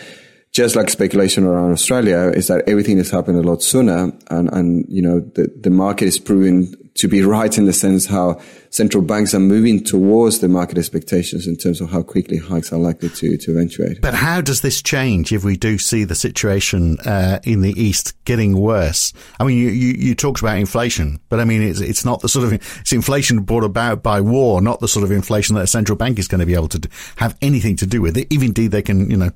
just 0.52 0.76
like 0.76 0.90
speculation 0.90 1.46
around 1.46 1.72
Australia 1.72 2.32
is 2.36 2.48
that 2.48 2.68
everything 2.68 2.98
is 2.98 3.10
happening 3.10 3.42
a 3.42 3.48
lot 3.48 3.64
sooner 3.64 4.12
and, 4.30 4.50
and, 4.52 4.86
you 4.90 5.02
know, 5.02 5.22
the, 5.22 5.50
the 5.62 5.70
market 5.70 6.06
is 6.06 6.20
proving 6.20 6.76
to 7.00 7.08
be 7.08 7.24
right 7.24 7.58
in 7.58 7.66
the 7.66 7.74
sense 7.74 8.06
how 8.06 8.40
central 8.72 9.04
banks 9.04 9.34
are 9.34 9.40
moving 9.40 9.84
towards 9.84 10.40
the 10.40 10.48
market 10.48 10.78
expectations 10.78 11.48
in 11.48 11.56
terms 11.56 11.82
of 11.82 11.90
how 11.90 12.04
quickly 12.04 12.38
hikes 12.38 12.72
are 12.72 12.78
likely 12.78 13.10
to, 13.10 13.38
to 13.38 13.52
eventuate. 13.52 14.02
But 14.02 14.14
how 14.14 14.42
does 14.42 14.62
this 14.62 14.82
change 14.82 15.32
if 15.32 15.44
we 15.44 15.58
do 15.58 15.78
see 15.78 16.04
the 16.04 16.16
situation 16.16 17.00
uh, 17.00 17.40
in 17.44 17.62
the 17.62 17.72
East 17.72 18.14
getting 18.26 18.60
worse? 18.60 19.14
I 19.40 19.46
mean, 19.46 19.58
you, 19.58 19.70
you, 19.70 19.94
you, 19.94 20.16
talked 20.16 20.42
about 20.42 20.58
inflation, 20.58 21.20
but 21.30 21.40
I 21.40 21.46
mean, 21.46 21.64
it's, 21.64 21.80
it's 21.80 22.06
not 22.06 22.22
the 22.22 22.30
sort 22.30 22.46
of, 22.46 22.54
it's 22.54 22.94
inflation 22.94 23.42
brought 23.42 23.64
about 23.64 24.04
by 24.04 24.22
war, 24.22 24.62
not 24.62 24.82
the 24.82 24.88
sort 24.88 25.04
of 25.04 25.12
inflation 25.12 25.56
that 25.56 25.64
a 25.64 25.68
central 25.68 25.98
bank 25.98 26.20
is 26.20 26.28
going 26.28 26.40
to 26.40 26.46
be 26.46 26.54
able 26.54 26.68
to 26.68 26.80
do, 26.80 26.90
have 27.16 27.38
anything 27.42 27.76
to 27.78 27.88
do 27.88 28.02
with 28.02 28.18
it. 28.18 28.28
If 28.30 28.44
indeed 28.44 28.72
they 28.72 28.82
can, 28.82 29.10
you 29.10 29.18
know, 29.18 29.32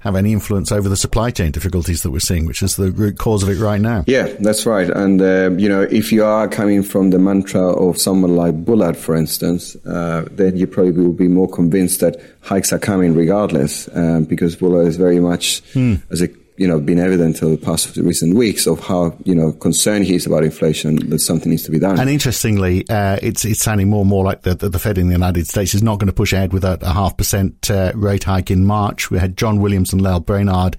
have 0.00 0.16
any 0.16 0.32
influence 0.32 0.72
over 0.72 0.88
the 0.88 0.96
supply 0.96 1.30
chain 1.30 1.50
difficulties 1.50 2.02
that 2.02 2.10
we're 2.10 2.20
seeing, 2.20 2.46
which 2.46 2.62
is 2.62 2.76
the 2.76 2.92
root 2.92 3.18
cause 3.18 3.42
of 3.42 3.48
it 3.50 3.58
right 3.58 3.80
now. 3.80 4.04
Yeah, 4.06 4.28
that's 4.40 4.64
right. 4.64 4.88
And, 4.88 5.20
uh, 5.20 5.50
you 5.58 5.68
know, 5.68 5.82
if 5.82 6.12
you 6.12 6.24
are 6.24 6.48
coming 6.48 6.82
from 6.82 7.07
the 7.10 7.18
mantra 7.18 7.68
of 7.68 7.98
someone 7.98 8.36
like 8.36 8.64
Bullard, 8.64 8.96
for 8.96 9.14
instance, 9.16 9.76
uh, 9.86 10.26
then 10.30 10.56
you 10.56 10.66
probably 10.66 10.92
will 10.92 11.12
be 11.12 11.28
more 11.28 11.48
convinced 11.48 12.00
that 12.00 12.20
hikes 12.40 12.72
are 12.72 12.78
coming 12.78 13.14
regardless, 13.14 13.88
um, 13.94 14.24
because 14.24 14.56
Bullard 14.56 14.86
is 14.86 14.96
very 14.96 15.20
much, 15.20 15.60
hmm. 15.72 15.96
as 16.10 16.22
a 16.22 16.28
you 16.58 16.66
know, 16.66 16.80
been 16.80 16.98
evident 16.98 17.40
over 17.40 17.54
the 17.54 17.64
past 17.64 17.96
recent 17.96 18.34
weeks 18.34 18.66
of 18.66 18.80
how, 18.80 19.16
you 19.24 19.34
know, 19.34 19.52
concerned 19.52 20.04
he 20.04 20.16
is 20.16 20.26
about 20.26 20.42
inflation, 20.42 21.08
that 21.08 21.20
something 21.20 21.50
needs 21.50 21.62
to 21.62 21.70
be 21.70 21.78
done. 21.78 21.98
And 22.00 22.10
interestingly, 22.10 22.84
uh, 22.88 23.16
it's, 23.22 23.44
it's 23.44 23.62
sounding 23.62 23.88
more 23.88 24.00
and 24.00 24.10
more 24.10 24.24
like 24.24 24.42
the, 24.42 24.56
the, 24.56 24.68
the, 24.68 24.78
Fed 24.80 24.98
in 24.98 25.06
the 25.06 25.12
United 25.12 25.46
States 25.46 25.72
is 25.72 25.84
not 25.84 26.00
going 26.00 26.08
to 26.08 26.12
push 26.12 26.32
ahead 26.32 26.52
with 26.52 26.64
a, 26.64 26.76
a 26.82 26.92
half 26.92 27.16
percent 27.16 27.70
uh, 27.70 27.92
rate 27.94 28.24
hike 28.24 28.50
in 28.50 28.66
March. 28.66 29.08
We 29.08 29.20
had 29.20 29.36
John 29.36 29.60
Williams 29.60 29.92
and 29.92 30.02
Lael 30.02 30.18
Brainard 30.18 30.76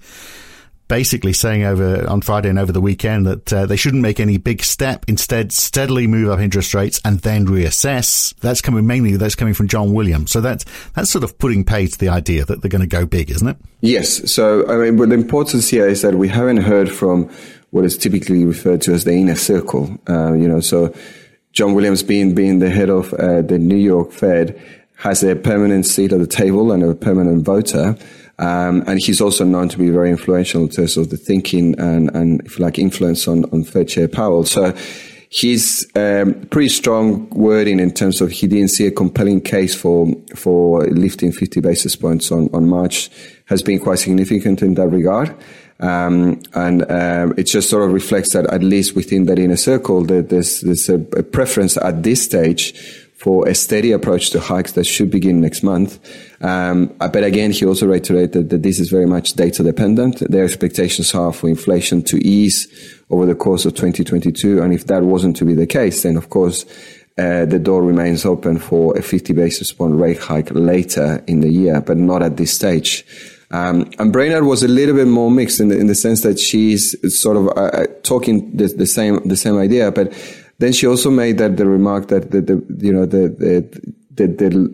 basically 0.90 1.32
saying 1.32 1.62
over 1.62 2.04
on 2.08 2.20
Friday 2.20 2.48
and 2.48 2.58
over 2.58 2.72
the 2.72 2.80
weekend 2.80 3.24
that 3.24 3.52
uh, 3.52 3.64
they 3.64 3.76
shouldn't 3.76 4.02
make 4.02 4.18
any 4.18 4.38
big 4.38 4.60
step. 4.60 5.04
Instead, 5.06 5.52
steadily 5.52 6.08
move 6.08 6.28
up 6.28 6.40
interest 6.40 6.74
rates 6.74 7.00
and 7.04 7.20
then 7.20 7.46
reassess. 7.46 8.34
That's 8.40 8.60
coming 8.60 8.88
mainly 8.88 9.16
that's 9.16 9.36
coming 9.36 9.54
from 9.54 9.68
John 9.68 9.92
Williams. 9.94 10.32
So 10.32 10.40
that's 10.40 10.64
that's 10.94 11.08
sort 11.08 11.22
of 11.22 11.38
putting 11.38 11.64
pay 11.64 11.86
to 11.86 11.96
the 11.96 12.08
idea 12.08 12.44
that 12.44 12.60
they're 12.60 12.68
going 12.68 12.80
to 12.80 12.88
go 12.88 13.06
big, 13.06 13.30
isn't 13.30 13.46
it? 13.46 13.56
Yes. 13.80 14.30
So 14.30 14.68
I 14.68 14.76
mean, 14.76 14.96
but 14.96 15.10
the 15.10 15.14
importance 15.14 15.68
here 15.68 15.86
is 15.86 16.02
that 16.02 16.16
we 16.16 16.26
haven't 16.26 16.58
heard 16.58 16.90
from 16.90 17.30
what 17.70 17.84
is 17.84 17.96
typically 17.96 18.44
referred 18.44 18.80
to 18.82 18.92
as 18.92 19.04
the 19.04 19.12
inner 19.12 19.36
circle. 19.36 19.96
Uh, 20.08 20.32
you 20.32 20.48
know, 20.48 20.58
so 20.58 20.92
John 21.52 21.74
Williams 21.74 22.02
being 22.02 22.34
being 22.34 22.58
the 22.58 22.68
head 22.68 22.90
of 22.90 23.14
uh, 23.14 23.42
the 23.42 23.60
New 23.60 23.76
York 23.76 24.10
Fed 24.10 24.60
has 24.96 25.22
a 25.22 25.36
permanent 25.36 25.86
seat 25.86 26.12
at 26.12 26.18
the 26.18 26.26
table 26.26 26.72
and 26.72 26.82
a 26.82 26.94
permanent 26.96 27.44
voter. 27.44 27.96
Um, 28.40 28.82
and 28.86 28.98
he's 29.00 29.20
also 29.20 29.44
known 29.44 29.68
to 29.68 29.78
be 29.78 29.90
very 29.90 30.10
influential 30.10 30.62
in 30.62 30.70
terms 30.70 30.96
of 30.96 31.10
the 31.10 31.16
thinking 31.16 31.78
and, 31.78 32.10
and 32.16 32.40
if 32.46 32.58
you 32.58 32.64
like, 32.64 32.78
influence 32.78 33.28
on, 33.28 33.44
on 33.52 33.64
Fed 33.64 33.88
Chair 33.88 34.08
Powell. 34.08 34.44
So 34.44 34.74
His 35.32 35.88
um, 35.94 36.34
pretty 36.50 36.70
strong 36.70 37.30
wording 37.30 37.78
in 37.78 37.92
terms 37.92 38.20
of 38.20 38.32
he 38.32 38.48
didn't 38.48 38.70
see 38.70 38.88
a 38.88 38.90
compelling 38.90 39.40
case 39.40 39.76
for 39.76 40.12
for 40.34 40.84
lifting 40.86 41.30
50 41.30 41.60
basis 41.60 41.94
points 41.94 42.32
on, 42.32 42.50
on 42.52 42.68
March 42.68 43.10
has 43.44 43.62
been 43.62 43.78
quite 43.78 44.00
significant 44.00 44.60
in 44.60 44.74
that 44.74 44.88
regard. 44.88 45.32
Um, 45.78 46.42
and 46.54 46.82
uh, 46.82 47.32
it 47.36 47.44
just 47.44 47.70
sort 47.70 47.84
of 47.84 47.92
reflects 47.92 48.32
that 48.32 48.46
at 48.52 48.64
least 48.64 48.96
within 48.96 49.26
that 49.26 49.38
inner 49.38 49.56
circle, 49.56 50.04
that 50.06 50.30
there's, 50.30 50.62
there's 50.62 50.88
a, 50.90 50.96
a, 51.16 51.22
preference 51.22 51.78
at 51.78 52.02
this 52.02 52.22
stage 52.22 52.78
for 53.14 53.48
a 53.48 53.54
steady 53.54 53.92
approach 53.92 54.30
to 54.30 54.40
hikes 54.40 54.72
that 54.72 54.84
should 54.84 55.10
begin 55.10 55.40
next 55.40 55.62
month. 55.62 55.98
Um, 56.40 56.86
but 56.98 57.22
again, 57.22 57.52
he 57.52 57.66
also 57.66 57.86
reiterated 57.86 58.48
that 58.50 58.62
this 58.62 58.80
is 58.80 58.88
very 58.88 59.06
much 59.06 59.34
data 59.34 59.62
dependent. 59.62 60.20
Their 60.20 60.44
expectations 60.44 61.14
are 61.14 61.32
for 61.32 61.48
inflation 61.48 62.02
to 62.04 62.16
ease 62.26 62.66
over 63.10 63.26
the 63.26 63.34
course 63.34 63.66
of 63.66 63.74
2022. 63.74 64.62
And 64.62 64.72
if 64.72 64.86
that 64.86 65.02
wasn't 65.02 65.36
to 65.36 65.44
be 65.44 65.54
the 65.54 65.66
case, 65.66 66.02
then 66.02 66.16
of 66.16 66.30
course, 66.30 66.64
uh, 67.18 67.44
the 67.44 67.58
door 67.58 67.82
remains 67.82 68.24
open 68.24 68.58
for 68.58 68.96
a 68.96 69.02
50 69.02 69.34
basis 69.34 69.72
point 69.72 69.94
rate 69.96 70.18
hike 70.18 70.50
later 70.52 71.22
in 71.26 71.40
the 71.40 71.50
year, 71.50 71.80
but 71.82 71.98
not 71.98 72.22
at 72.22 72.38
this 72.38 72.52
stage. 72.52 73.04
Um, 73.50 73.90
and 73.98 74.12
Brainard 74.12 74.44
was 74.44 74.62
a 74.62 74.68
little 74.68 74.94
bit 74.94 75.08
more 75.08 75.30
mixed 75.30 75.60
in 75.60 75.68
the, 75.68 75.78
in 75.78 75.88
the 75.88 75.94
sense 75.94 76.22
that 76.22 76.38
she's 76.38 76.94
sort 77.20 77.36
of 77.36 77.48
uh, 77.48 77.50
uh, 77.50 77.86
talking 78.04 78.56
the, 78.56 78.68
the, 78.68 78.86
same 78.86 79.20
the 79.28 79.36
same 79.36 79.58
idea, 79.58 79.90
but 79.90 80.12
then 80.58 80.72
she 80.72 80.86
also 80.86 81.10
made 81.10 81.38
that 81.38 81.56
the 81.56 81.66
remark 81.66 82.08
that 82.08 82.30
the, 82.30 82.40
the 82.40 82.64
you 82.78 82.92
know 82.92 83.06
the 83.06 83.28
the 83.28 83.96
the, 84.14 84.26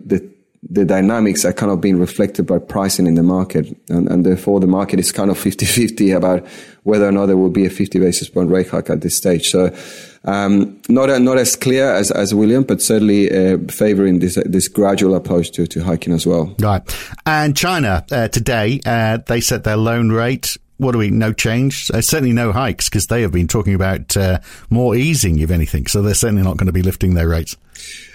the, 0.05 0.29
the 0.69 0.85
dynamics 0.85 1.45
are 1.45 1.53
kind 1.53 1.71
of 1.71 1.81
being 1.81 1.99
reflected 1.99 2.45
by 2.45 2.59
pricing 2.59 3.07
in 3.07 3.15
the 3.15 3.23
market. 3.23 3.67
And, 3.89 4.09
and, 4.09 4.25
therefore 4.25 4.59
the 4.59 4.67
market 4.67 4.99
is 4.99 5.11
kind 5.11 5.29
of 5.29 5.37
50-50 5.43 6.15
about 6.15 6.45
whether 6.83 7.07
or 7.07 7.11
not 7.11 7.27
there 7.27 7.37
will 7.37 7.49
be 7.49 7.65
a 7.65 7.69
50 7.69 7.99
basis 7.99 8.29
point 8.29 8.49
rate 8.49 8.69
hike 8.69 8.89
at 8.89 9.01
this 9.01 9.15
stage. 9.15 9.49
So, 9.49 9.75
um, 10.25 10.81
not, 10.89 11.21
not 11.21 11.37
as 11.37 11.55
clear 11.55 11.93
as, 11.93 12.11
as 12.11 12.33
William, 12.33 12.63
but 12.63 12.81
certainly 12.81 13.31
uh, 13.31 13.57
favoring 13.69 14.19
this, 14.19 14.37
this 14.45 14.67
gradual 14.67 15.15
approach 15.15 15.51
to, 15.51 15.67
to 15.67 15.83
hiking 15.83 16.13
as 16.13 16.25
well. 16.25 16.53
Right. 16.59 16.81
And 17.25 17.55
China, 17.55 18.05
uh, 18.11 18.27
today, 18.27 18.81
uh, 18.85 19.19
they 19.25 19.41
set 19.41 19.63
their 19.63 19.77
loan 19.77 20.11
rate 20.11 20.57
what 20.79 20.91
do 20.91 20.99
we? 20.99 21.09
No 21.09 21.33
change. 21.33 21.89
Uh, 21.91 22.01
certainly 22.01 22.33
no 22.33 22.51
hikes 22.51 22.87
because 22.87 23.07
they 23.07 23.23
have 23.23 23.31
been 23.31 23.47
talking 23.47 23.73
about 23.73 24.15
more 24.69 24.95
easing, 24.95 25.39
if 25.39 25.49
anything. 25.49 25.87
So 25.87 26.03
they're 26.03 26.13
certainly 26.13 26.43
not 26.43 26.57
going 26.57 26.67
to 26.67 26.71
be 26.71 26.83
lifting 26.83 27.15
their 27.15 27.27
rates. 27.27 27.57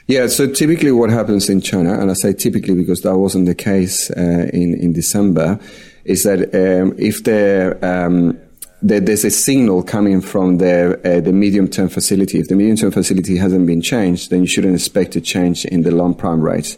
Yeah, 0.07 0.27
so 0.27 0.53
typically 0.53 0.91
what 0.91 1.11
happens 1.11 1.49
in 1.49 1.61
China, 1.61 1.99
and 2.01 2.11
I 2.11 2.15
say 2.15 2.33
typically 2.33 2.75
because 2.75 3.03
that 3.03 3.17
wasn't 3.17 3.47
the 3.47 3.55
case 3.55 4.11
uh, 4.11 4.51
in 4.53 4.75
in 4.75 4.93
December, 4.93 5.61
is 6.05 6.25
that 6.25 6.41
um, 6.55 6.95
if 6.99 7.23
there, 7.23 7.83
um, 7.85 8.39
there's 8.83 9.25
a 9.25 9.31
signal 9.31 9.85
coming 9.85 10.21
from 10.21 10.59
the 10.59 11.01
uh, 11.05 11.21
the 11.21 11.33
medium 11.33 11.69
term 11.69 11.89
facility, 11.89 12.41
if 12.41 12.49
the 12.49 12.57
medium 12.57 12.77
term 12.77 12.91
facility 12.91 13.37
hasn't 13.37 13.67
been 13.67 13.81
changed, 13.81 14.31
then 14.31 14.41
you 14.41 14.49
shouldn't 14.49 14.75
expect 14.75 15.15
a 15.15 15.21
change 15.21 15.65
in 15.67 15.83
the 15.83 15.93
loan 15.93 16.15
prime 16.15 16.43
rate. 16.43 16.77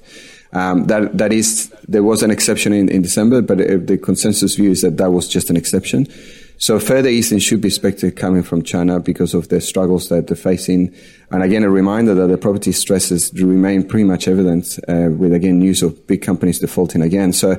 Um, 0.53 0.85
that 0.85 1.17
that 1.17 1.33
is 1.33 1.73
there 1.89 2.03
was 2.03 2.23
an 2.23 2.31
exception 2.31 2.73
in, 2.75 2.91
in 2.91 3.03
December, 3.03 3.41
but 3.41 3.59
uh, 3.59 3.79
the 3.79 3.99
consensus 3.99 4.55
view 4.55 4.71
is 4.71 4.83
that 4.83 4.99
that 4.99 5.11
was 5.11 5.29
just 5.29 5.49
an 5.49 5.57
exception. 5.57 6.07
So 6.57 6.79
further 6.79 7.09
easing 7.09 7.41
should 7.41 7.61
be 7.61 7.69
expected 7.69 8.17
coming 8.17 8.43
from 8.43 8.63
China 8.63 9.01
because 9.01 9.35
of 9.35 9.49
the 9.49 9.61
struggles 9.61 10.09
that 10.09 10.29
they're 10.29 10.37
facing. 10.37 10.95
And 11.31 11.43
again, 11.43 11.65
a 11.65 11.71
reminder 11.71 12.15
that 12.15 12.27
the 12.29 12.39
property 12.39 12.73
stresses 12.73 13.33
remain 13.33 13.87
pretty 13.87 14.05
much 14.05 14.29
evident 14.29 14.79
uh, 14.89 15.09
with 15.11 15.33
again 15.33 15.59
news 15.59 15.83
of 15.83 16.07
big 16.07 16.23
companies 16.23 16.59
defaulting 16.59 17.03
again. 17.03 17.33
So 17.33 17.57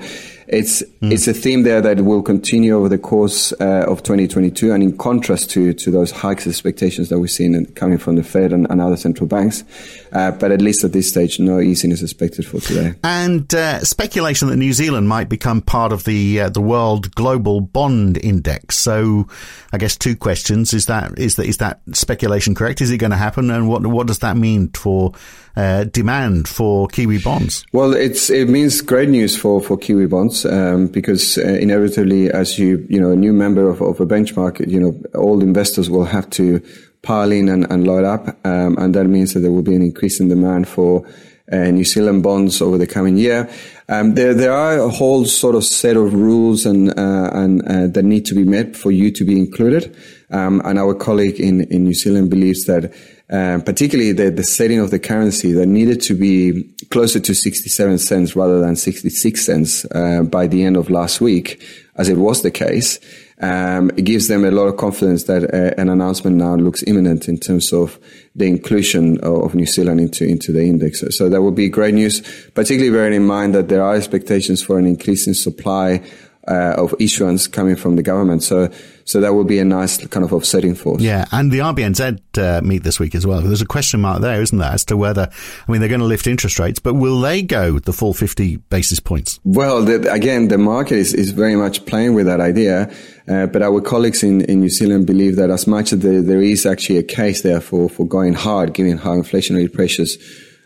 it's 0.47 0.83
mm. 0.83 1.11
it's 1.11 1.27
a 1.27 1.33
theme 1.33 1.63
there 1.63 1.81
that 1.81 2.01
will 2.01 2.21
continue 2.21 2.77
over 2.77 2.87
the 2.87 2.97
course 2.97 3.51
uh, 3.53 3.85
of 3.87 4.03
2022, 4.03 4.71
and 4.71 4.83
in 4.83 4.97
contrast 4.97 5.49
to 5.51 5.73
to 5.73 5.91
those 5.91 6.11
hikes 6.11 6.45
expectations 6.45 7.09
that 7.09 7.19
we've 7.19 7.31
seen 7.31 7.65
coming 7.73 7.97
from 7.97 8.15
the 8.15 8.23
Fed 8.23 8.53
and, 8.53 8.67
and 8.69 8.79
other 8.79 8.97
central 8.97 9.27
banks. 9.27 9.63
Uh, 10.11 10.31
but 10.31 10.51
at 10.51 10.61
least 10.61 10.83
at 10.83 10.93
this 10.93 11.09
stage, 11.09 11.39
no 11.39 11.59
easing 11.59 11.91
is 11.91 12.01
expected 12.03 12.45
for 12.45 12.59
today. 12.59 12.93
And 13.03 13.53
uh, 13.53 13.79
speculation 13.79 14.47
that 14.49 14.55
New 14.55 14.71
Zealand 14.71 15.09
might 15.09 15.29
become 15.29 15.61
part 15.61 15.91
of 15.91 16.03
the 16.03 16.41
uh, 16.41 16.49
the 16.49 16.61
world 16.61 17.13
global 17.15 17.59
bond 17.59 18.17
index. 18.17 18.77
So, 18.77 19.27
I 19.73 19.77
guess 19.77 19.97
two 19.97 20.15
questions: 20.15 20.73
is 20.73 20.85
that 20.85 21.17
is 21.17 21.37
that 21.37 21.45
is 21.47 21.57
that 21.57 21.81
speculation 21.93 22.53
correct? 22.53 22.81
Is 22.81 22.91
it 22.91 22.97
going 22.97 23.11
to 23.11 23.17
happen? 23.17 23.49
And 23.55 23.67
what 23.67 23.85
what 23.87 24.07
does 24.07 24.19
that 24.19 24.37
mean 24.37 24.69
for 24.69 25.13
uh, 25.55 25.85
demand 25.85 26.47
for 26.47 26.87
Kiwi 26.87 27.19
bonds? 27.19 27.65
Well, 27.71 27.93
it's 27.93 28.29
it 28.29 28.49
means 28.49 28.81
great 28.81 29.09
news 29.09 29.35
for 29.37 29.61
for 29.61 29.77
Kiwi 29.77 30.07
bonds 30.07 30.45
um, 30.45 30.87
because 30.87 31.37
uh, 31.37 31.41
inevitably, 31.41 32.29
as 32.29 32.59
you 32.59 32.85
you 32.89 32.99
know, 32.99 33.11
a 33.11 33.15
new 33.15 33.33
member 33.33 33.67
of, 33.69 33.81
of 33.81 33.99
a 33.99 34.05
benchmark, 34.05 34.67
you 34.67 34.79
know, 34.79 35.19
all 35.19 35.41
investors 35.41 35.89
will 35.89 36.05
have 36.05 36.29
to 36.31 36.61
pile 37.01 37.31
in 37.31 37.49
and, 37.49 37.71
and 37.71 37.87
load 37.87 38.03
up, 38.03 38.27
um, 38.45 38.77
and 38.77 38.93
that 38.95 39.05
means 39.05 39.33
that 39.33 39.41
there 39.41 39.51
will 39.51 39.61
be 39.61 39.75
an 39.75 39.81
increase 39.81 40.19
in 40.19 40.27
demand 40.27 40.67
for 40.67 41.05
uh, 41.51 41.69
New 41.69 41.85
Zealand 41.85 42.23
bonds 42.23 42.61
over 42.61 42.77
the 42.77 42.87
coming 42.87 43.17
year. 43.17 43.49
Um, 43.87 44.15
there, 44.15 44.33
there 44.33 44.51
are 44.51 44.79
a 44.79 44.89
whole 44.89 45.25
sort 45.25 45.55
of 45.55 45.63
set 45.63 45.95
of 45.95 46.13
rules 46.13 46.65
and 46.65 46.89
uh, 46.97 47.29
and 47.33 47.61
uh, 47.67 47.87
that 47.87 48.03
need 48.03 48.25
to 48.25 48.35
be 48.35 48.43
met 48.43 48.75
for 48.75 48.91
you 48.91 49.11
to 49.11 49.23
be 49.23 49.37
included. 49.37 49.95
Um, 50.31 50.61
and 50.65 50.79
our 50.79 50.95
colleague 50.95 51.39
in, 51.39 51.61
in 51.65 51.83
New 51.83 51.93
Zealand 51.93 52.31
believes 52.31 52.65
that 52.65 52.91
um, 53.29 53.61
particularly 53.63 54.11
the, 54.11 54.29
the 54.29 54.43
setting 54.43 54.79
of 54.79 54.91
the 54.91 54.99
currency 54.99 55.51
that 55.53 55.65
needed 55.65 56.01
to 56.01 56.13
be 56.13 56.63
closer 56.91 57.19
to 57.19 57.33
67 57.33 57.97
cents 57.97 58.35
rather 58.35 58.59
than 58.59 58.75
66 58.75 59.43
cents 59.43 59.85
uh, 59.95 60.21
by 60.23 60.45
the 60.45 60.63
end 60.63 60.77
of 60.77 60.89
last 60.89 61.21
week, 61.21 61.63
as 61.95 62.07
it 62.07 62.17
was 62.17 62.43
the 62.43 62.51
case. 62.51 62.99
Um, 63.41 63.89
it 63.97 64.03
gives 64.03 64.27
them 64.27 64.45
a 64.45 64.51
lot 64.51 64.67
of 64.67 64.77
confidence 64.77 65.23
that 65.23 65.43
uh, 65.43 65.81
an 65.81 65.89
announcement 65.89 66.37
now 66.37 66.55
looks 66.55 66.83
imminent 66.83 67.27
in 67.27 67.37
terms 67.37 67.73
of 67.73 67.99
the 68.35 68.45
inclusion 68.45 69.19
of 69.21 69.55
New 69.55 69.65
Zealand 69.65 69.99
into, 69.99 70.25
into 70.25 70.51
the 70.51 70.63
index. 70.63 71.03
So 71.09 71.27
that 71.27 71.41
would 71.41 71.55
be 71.55 71.67
great 71.67 71.95
news, 71.95 72.21
particularly 72.53 72.95
bearing 72.95 73.13
in 73.13 73.25
mind 73.25 73.55
that 73.55 73.69
there 73.69 73.83
are 73.83 73.95
expectations 73.95 74.61
for 74.63 74.77
an 74.77 74.85
increase 74.85 75.27
in 75.27 75.33
supply 75.33 76.01
uh, 76.47 76.75
of 76.77 76.93
issuance 76.99 77.47
coming 77.47 77.75
from 77.75 77.95
the 77.95 78.03
government. 78.03 78.43
So, 78.43 78.69
so 79.03 79.19
that 79.21 79.33
will 79.33 79.43
be 79.43 79.59
a 79.59 79.65
nice 79.65 80.05
kind 80.07 80.23
of 80.23 80.33
offsetting 80.33 80.75
force. 80.75 81.01
Yeah, 81.01 81.25
and 81.31 81.51
the 81.51 81.59
RBNZ 81.59 82.19
uh, 82.37 82.61
meet 82.61 82.83
this 82.83 82.99
week 82.99 83.15
as 83.15 83.25
well. 83.25 83.41
There's 83.41 83.61
a 83.61 83.65
question 83.65 84.01
mark 84.01 84.21
there, 84.21 84.41
isn't 84.41 84.57
there, 84.57 84.71
as 84.71 84.85
to 84.85 84.97
whether, 84.97 85.29
I 85.67 85.71
mean, 85.71 85.81
they're 85.81 85.89
going 85.89 86.01
to 86.01 86.05
lift 86.05 86.27
interest 86.27 86.59
rates, 86.59 86.79
but 86.79 86.95
will 86.95 87.19
they 87.19 87.41
go 87.41 87.79
the 87.79 87.93
full 87.93 88.13
50 88.13 88.57
basis 88.69 88.99
points? 88.99 89.39
Well, 89.43 89.83
the, 89.83 90.11
again, 90.11 90.47
the 90.47 90.57
market 90.57 90.95
is, 90.95 91.13
is 91.13 91.31
very 91.31 91.55
much 91.55 91.85
playing 91.85 92.13
with 92.13 92.25
that 92.27 92.39
idea. 92.39 92.91
Uh, 93.27 93.47
but 93.47 93.63
our 93.63 93.81
colleagues 93.81 94.21
in, 94.21 94.41
in 94.41 94.59
New 94.59 94.69
Zealand 94.69 95.07
believe 95.07 95.35
that 95.37 95.49
as 95.49 95.65
much 95.65 95.91
as 95.91 95.99
there, 95.99 96.21
there 96.21 96.41
is 96.41 96.65
actually 96.65 96.97
a 96.97 97.03
case 97.03 97.41
there 97.41 97.59
for, 97.59 97.89
for 97.89 98.05
going 98.05 98.33
hard, 98.33 98.73
given 98.73 98.99
how 98.99 99.15
inflationary 99.15 99.71
pressures 99.71 100.17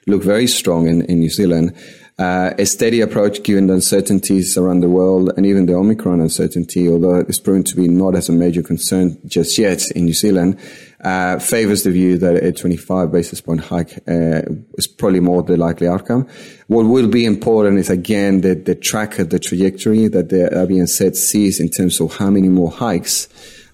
look 0.08 0.24
very 0.24 0.48
strong 0.48 0.88
in, 0.88 1.04
in 1.04 1.20
New 1.20 1.30
Zealand, 1.30 1.74
uh, 2.20 2.54
a 2.60 2.66
steady 2.66 3.00
approach 3.00 3.44
given 3.44 3.68
the 3.68 3.74
uncertainties 3.74 4.58
around 4.58 4.82
the 4.82 4.90
world 4.90 5.32
and 5.38 5.46
even 5.46 5.66
the 5.66 5.74
Omicron 5.74 6.20
uncertainty, 6.20 6.90
although 6.90 7.16
it's 7.16 7.40
proven 7.40 7.64
to 7.64 7.76
be 7.78 7.88
not 7.88 8.14
as 8.14 8.28
a 8.28 8.34
major 8.34 8.62
concern 8.62 9.18
just 9.26 9.58
yet 9.58 9.90
in 9.92 10.04
New 10.04 10.14
Zealand, 10.14 10.60
uh, 11.02 11.40
favors 11.40 11.84
the 11.84 11.92
view 11.92 12.18
that 12.18 12.44
a 12.44 12.52
25 12.52 13.10
basis 13.10 13.40
point 13.40 13.62
hike 13.62 14.00
uh, 14.06 14.42
is 14.78 14.86
probably 14.86 15.22
more 15.22 15.42
the 15.44 15.56
likely 15.56 15.88
outcome. 15.88 16.28
What 16.68 16.84
will 16.84 17.08
be 17.08 17.24
important 17.24 17.80
is 17.80 17.90
again 17.90 18.42
the, 18.42 18.54
the 18.54 18.76
track 18.76 19.16
the 19.16 19.40
trajectory 19.40 20.10
that 20.10 20.28
the 20.28 20.50
RBNZ 20.52 21.16
sees 21.16 21.62
in 21.62 21.70
terms 21.70 22.02
of 22.02 22.18
how 22.18 22.30
many 22.30 22.50
more 22.50 22.70
hikes 22.70 23.30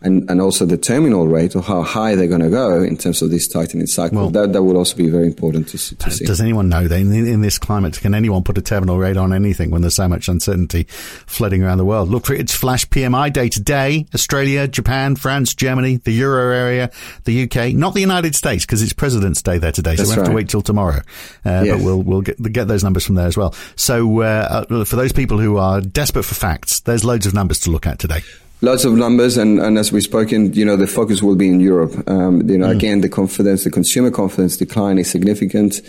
and, 0.05 0.29
and 0.29 0.39
also 0.39 0.65
the 0.65 0.77
terminal 0.77 1.27
rate 1.27 1.55
or 1.55 1.61
how 1.61 1.81
high 1.81 2.15
they're 2.15 2.27
going 2.27 2.41
to 2.41 2.49
go 2.49 2.83
in 2.83 2.95
terms 2.95 3.21
of 3.23 3.31
this 3.31 3.47
tightening 3.47 3.87
cycle. 3.87 4.17
Well, 4.17 4.29
that, 4.29 4.53
that 4.53 4.63
will 4.63 4.77
also 4.77 4.95
be 4.95 5.09
very 5.09 5.25
important 5.25 5.67
to, 5.69 5.77
to 5.95 6.11
see. 6.11 6.25
Does 6.25 6.39
anyone 6.39 6.69
know 6.69 6.87
that 6.87 6.99
in, 6.99 7.11
in, 7.11 7.41
this 7.41 7.57
climate, 7.57 7.99
can 7.99 8.13
anyone 8.13 8.43
put 8.43 8.57
a 8.57 8.61
terminal 8.61 8.99
rate 8.99 9.17
on 9.17 9.33
anything 9.33 9.71
when 9.71 9.81
there's 9.81 9.95
so 9.95 10.07
much 10.07 10.29
uncertainty 10.29 10.83
flooding 10.83 11.63
around 11.63 11.79
the 11.79 11.85
world? 11.85 12.09
Look 12.09 12.27
for 12.27 12.35
its 12.35 12.53
flash 12.53 12.85
PMI 12.85 13.33
day 13.33 13.49
today. 13.49 14.05
Australia, 14.13 14.67
Japan, 14.67 15.15
France, 15.15 15.55
Germany, 15.55 15.97
the 15.97 16.11
Euro 16.11 16.55
area, 16.55 16.91
the 17.23 17.43
UK, 17.43 17.73
not 17.73 17.95
the 17.95 18.01
United 18.01 18.35
States 18.35 18.65
because 18.65 18.83
it's 18.83 18.93
President's 18.93 19.41
Day 19.41 19.57
there 19.57 19.71
today. 19.71 19.95
So 19.95 20.03
we'll 20.03 20.11
have 20.11 20.17
right. 20.19 20.27
to 20.27 20.35
wait 20.35 20.49
till 20.49 20.61
tomorrow. 20.61 21.01
Uh, 21.43 21.63
yes. 21.65 21.77
But 21.77 21.83
we'll, 21.83 22.01
we'll 22.03 22.21
get, 22.21 22.41
get 22.53 22.67
those 22.67 22.83
numbers 22.83 23.05
from 23.05 23.15
there 23.15 23.27
as 23.27 23.35
well. 23.35 23.55
So, 23.75 24.21
uh, 24.21 24.65
uh, 24.69 24.85
for 24.85 24.95
those 24.97 25.13
people 25.13 25.39
who 25.39 25.57
are 25.57 25.81
desperate 25.81 26.23
for 26.23 26.35
facts, 26.35 26.81
there's 26.81 27.03
loads 27.03 27.25
of 27.25 27.33
numbers 27.33 27.59
to 27.61 27.71
look 27.71 27.87
at 27.87 27.97
today. 27.97 28.21
Lots 28.61 28.85
of 28.85 28.93
numbers, 28.93 29.37
and, 29.37 29.59
and 29.59 29.77
as 29.77 29.91
we've 29.91 30.03
spoken, 30.03 30.53
you 30.53 30.63
know, 30.63 30.77
the 30.77 30.87
focus 30.87 31.21
will 31.21 31.35
be 31.35 31.49
in 31.49 31.59
Europe. 31.59 32.07
Um, 32.09 32.47
you 32.49 32.57
know, 32.57 32.67
mm. 32.67 32.75
again, 32.75 33.01
the 33.01 33.09
confidence, 33.09 33.65
the 33.65 33.69
consumer 33.69 34.11
confidence 34.11 34.55
decline 34.57 34.97
is 34.97 35.11
significant. 35.11 35.81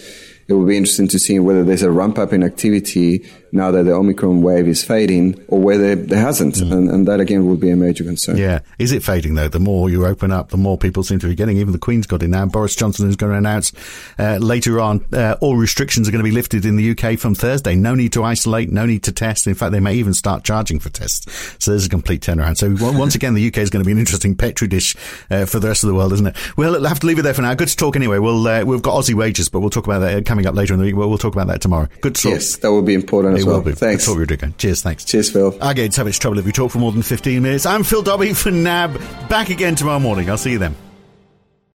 It 0.49 0.53
will 0.53 0.67
be 0.67 0.77
interesting 0.77 1.09
to 1.09 1.19
see 1.19 1.39
whether 1.39 1.65
there's 1.65 1.83
a 1.83 1.91
ramp 1.91 2.19
up 2.19 2.33
in 2.33 2.43
activity 2.43 3.25
now 3.57 3.71
that 3.71 3.85
the 3.85 3.93
Omicron 3.93 4.43
wave 4.43 4.69
is 4.69 4.85
fading 4.85 5.43
or 5.49 5.61
whether 5.61 5.95
there 5.95 6.21
hasn't. 6.21 6.57
Mm. 6.57 6.73
And, 6.73 6.91
and 6.91 7.09
that 7.09 7.21
again 7.21 7.47
would 7.47 7.61
be 7.61 7.71
a 7.71 7.77
major 7.77 8.05
concern. 8.05 8.37
Yeah. 8.37 8.61
Is 8.79 8.93
it 8.93 9.03
fading 9.03 9.35
though? 9.35 9.49
The 9.49 9.61
more 9.61 9.91
you 9.91 10.07
open 10.07 10.31
up, 10.31 10.51
the 10.51 10.57
more 10.57 10.79
people 10.79 11.03
seem 11.03 11.19
to 11.21 11.29
be 11.29 11.35
getting. 11.35 11.57
Even 11.57 11.73
the 11.73 11.79
Queen's 11.79 12.07
got 12.07 12.23
it 12.23 12.29
now. 12.29 12.47
Boris 12.47 12.77
Johnson 12.77 13.09
is 13.09 13.17
going 13.17 13.33
to 13.33 13.39
announce 13.39 13.73
uh, 14.19 14.39
later 14.41 14.81
on 14.81 15.05
uh, 15.13 15.37
all 15.41 15.57
restrictions 15.57 16.09
are 16.09 16.13
going 16.13 16.23
to 16.23 16.29
be 16.29 16.35
lifted 16.35 16.65
in 16.65 16.77
the 16.77 16.91
UK 16.91 17.19
from 17.19 17.35
Thursday. 17.35 17.75
No 17.75 17.95
need 17.95 18.13
to 18.13 18.23
isolate, 18.23 18.71
no 18.71 18.87
need 18.87 19.03
to 19.05 19.13
test. 19.13 19.47
In 19.47 19.55
fact, 19.55 19.73
they 19.73 19.81
may 19.81 19.95
even 19.95 20.15
start 20.15 20.45
charging 20.45 20.79
for 20.79 20.91
tests. 20.91 21.57
So 21.59 21.71
there's 21.71 21.87
a 21.87 21.91
complete 21.91 22.23
turnaround. 22.23 22.59
So 22.59 22.75
once 22.97 23.15
again, 23.15 23.35
the 23.35 23.47
UK 23.47 23.59
is 23.59 23.71
going 23.71 23.83
to 23.83 23.87
be 23.87 23.93
an 23.93 23.99
interesting 23.99 24.37
petri 24.37 24.69
dish 24.69 24.97
uh, 25.31 25.47
for 25.47 25.59
the 25.59 25.69
rest 25.69 25.85
of 25.85 25.89
the 25.89 25.95
world, 25.95 26.13
isn't 26.13 26.27
it? 26.27 26.37
Well, 26.57 26.73
we'll 26.73 26.85
have 26.85 27.01
to 27.01 27.07
leave 27.07 27.19
it 27.19 27.23
there 27.23 27.35
for 27.35 27.43
now. 27.43 27.55
Good 27.55 27.69
to 27.69 27.77
talk 27.77 27.97
anyway. 27.97 28.19
We'll 28.19 28.47
uh, 28.47 28.65
we've 28.65 28.83
got 28.83 28.95
Aussie 28.95 29.15
wages, 29.15 29.49
but 29.49 29.61
we'll 29.61 29.71
talk 29.71 29.87
about 29.87 30.01
that 30.01 30.27
coming 30.27 30.47
up 30.47 30.55
later 30.55 30.75
in 30.75 30.81
the 30.81 30.87
week. 30.87 30.97
We'll, 30.97 31.09
we'll 31.09 31.19
talk 31.19 31.35
about 31.35 31.47
that 31.49 31.61
tomorrow. 31.61 31.89
Good 32.01 32.17
talk. 32.17 32.33
Yes, 32.33 32.57
that 32.57 32.71
will 32.71 32.83
be 32.83 32.95
important 32.95 33.39
as 33.39 33.45
well. 33.45 33.46
Will 33.47 33.63
be. 33.63 33.73
Thanks. 33.73 34.07
Good 34.07 34.13
talk, 34.13 34.17
Cheers. 34.59 34.83
Thanks. 34.83 35.05
Cheers, 35.05 35.31
Phil. 35.31 35.57
Again, 35.61 35.91
so 35.93 36.05
much 36.05 36.19
trouble 36.19 36.39
if 36.39 36.45
we 36.45 36.53
talk 36.53 36.71
for 36.71 36.79
more 36.79 36.93
than 36.93 37.03
15 37.03 37.43
minutes. 37.43 37.67
I'm 37.67 37.85
Phil 37.85 38.03
Dobby 38.03 38.33
for 38.33 38.51
NAB. 38.51 38.99
Back 39.29 39.51
again 39.51 39.75
tomorrow 39.75 39.99
morning. 39.99 40.29
I'll 40.31 40.39
see 40.39 40.53
you 40.53 40.59
then. 40.59 40.77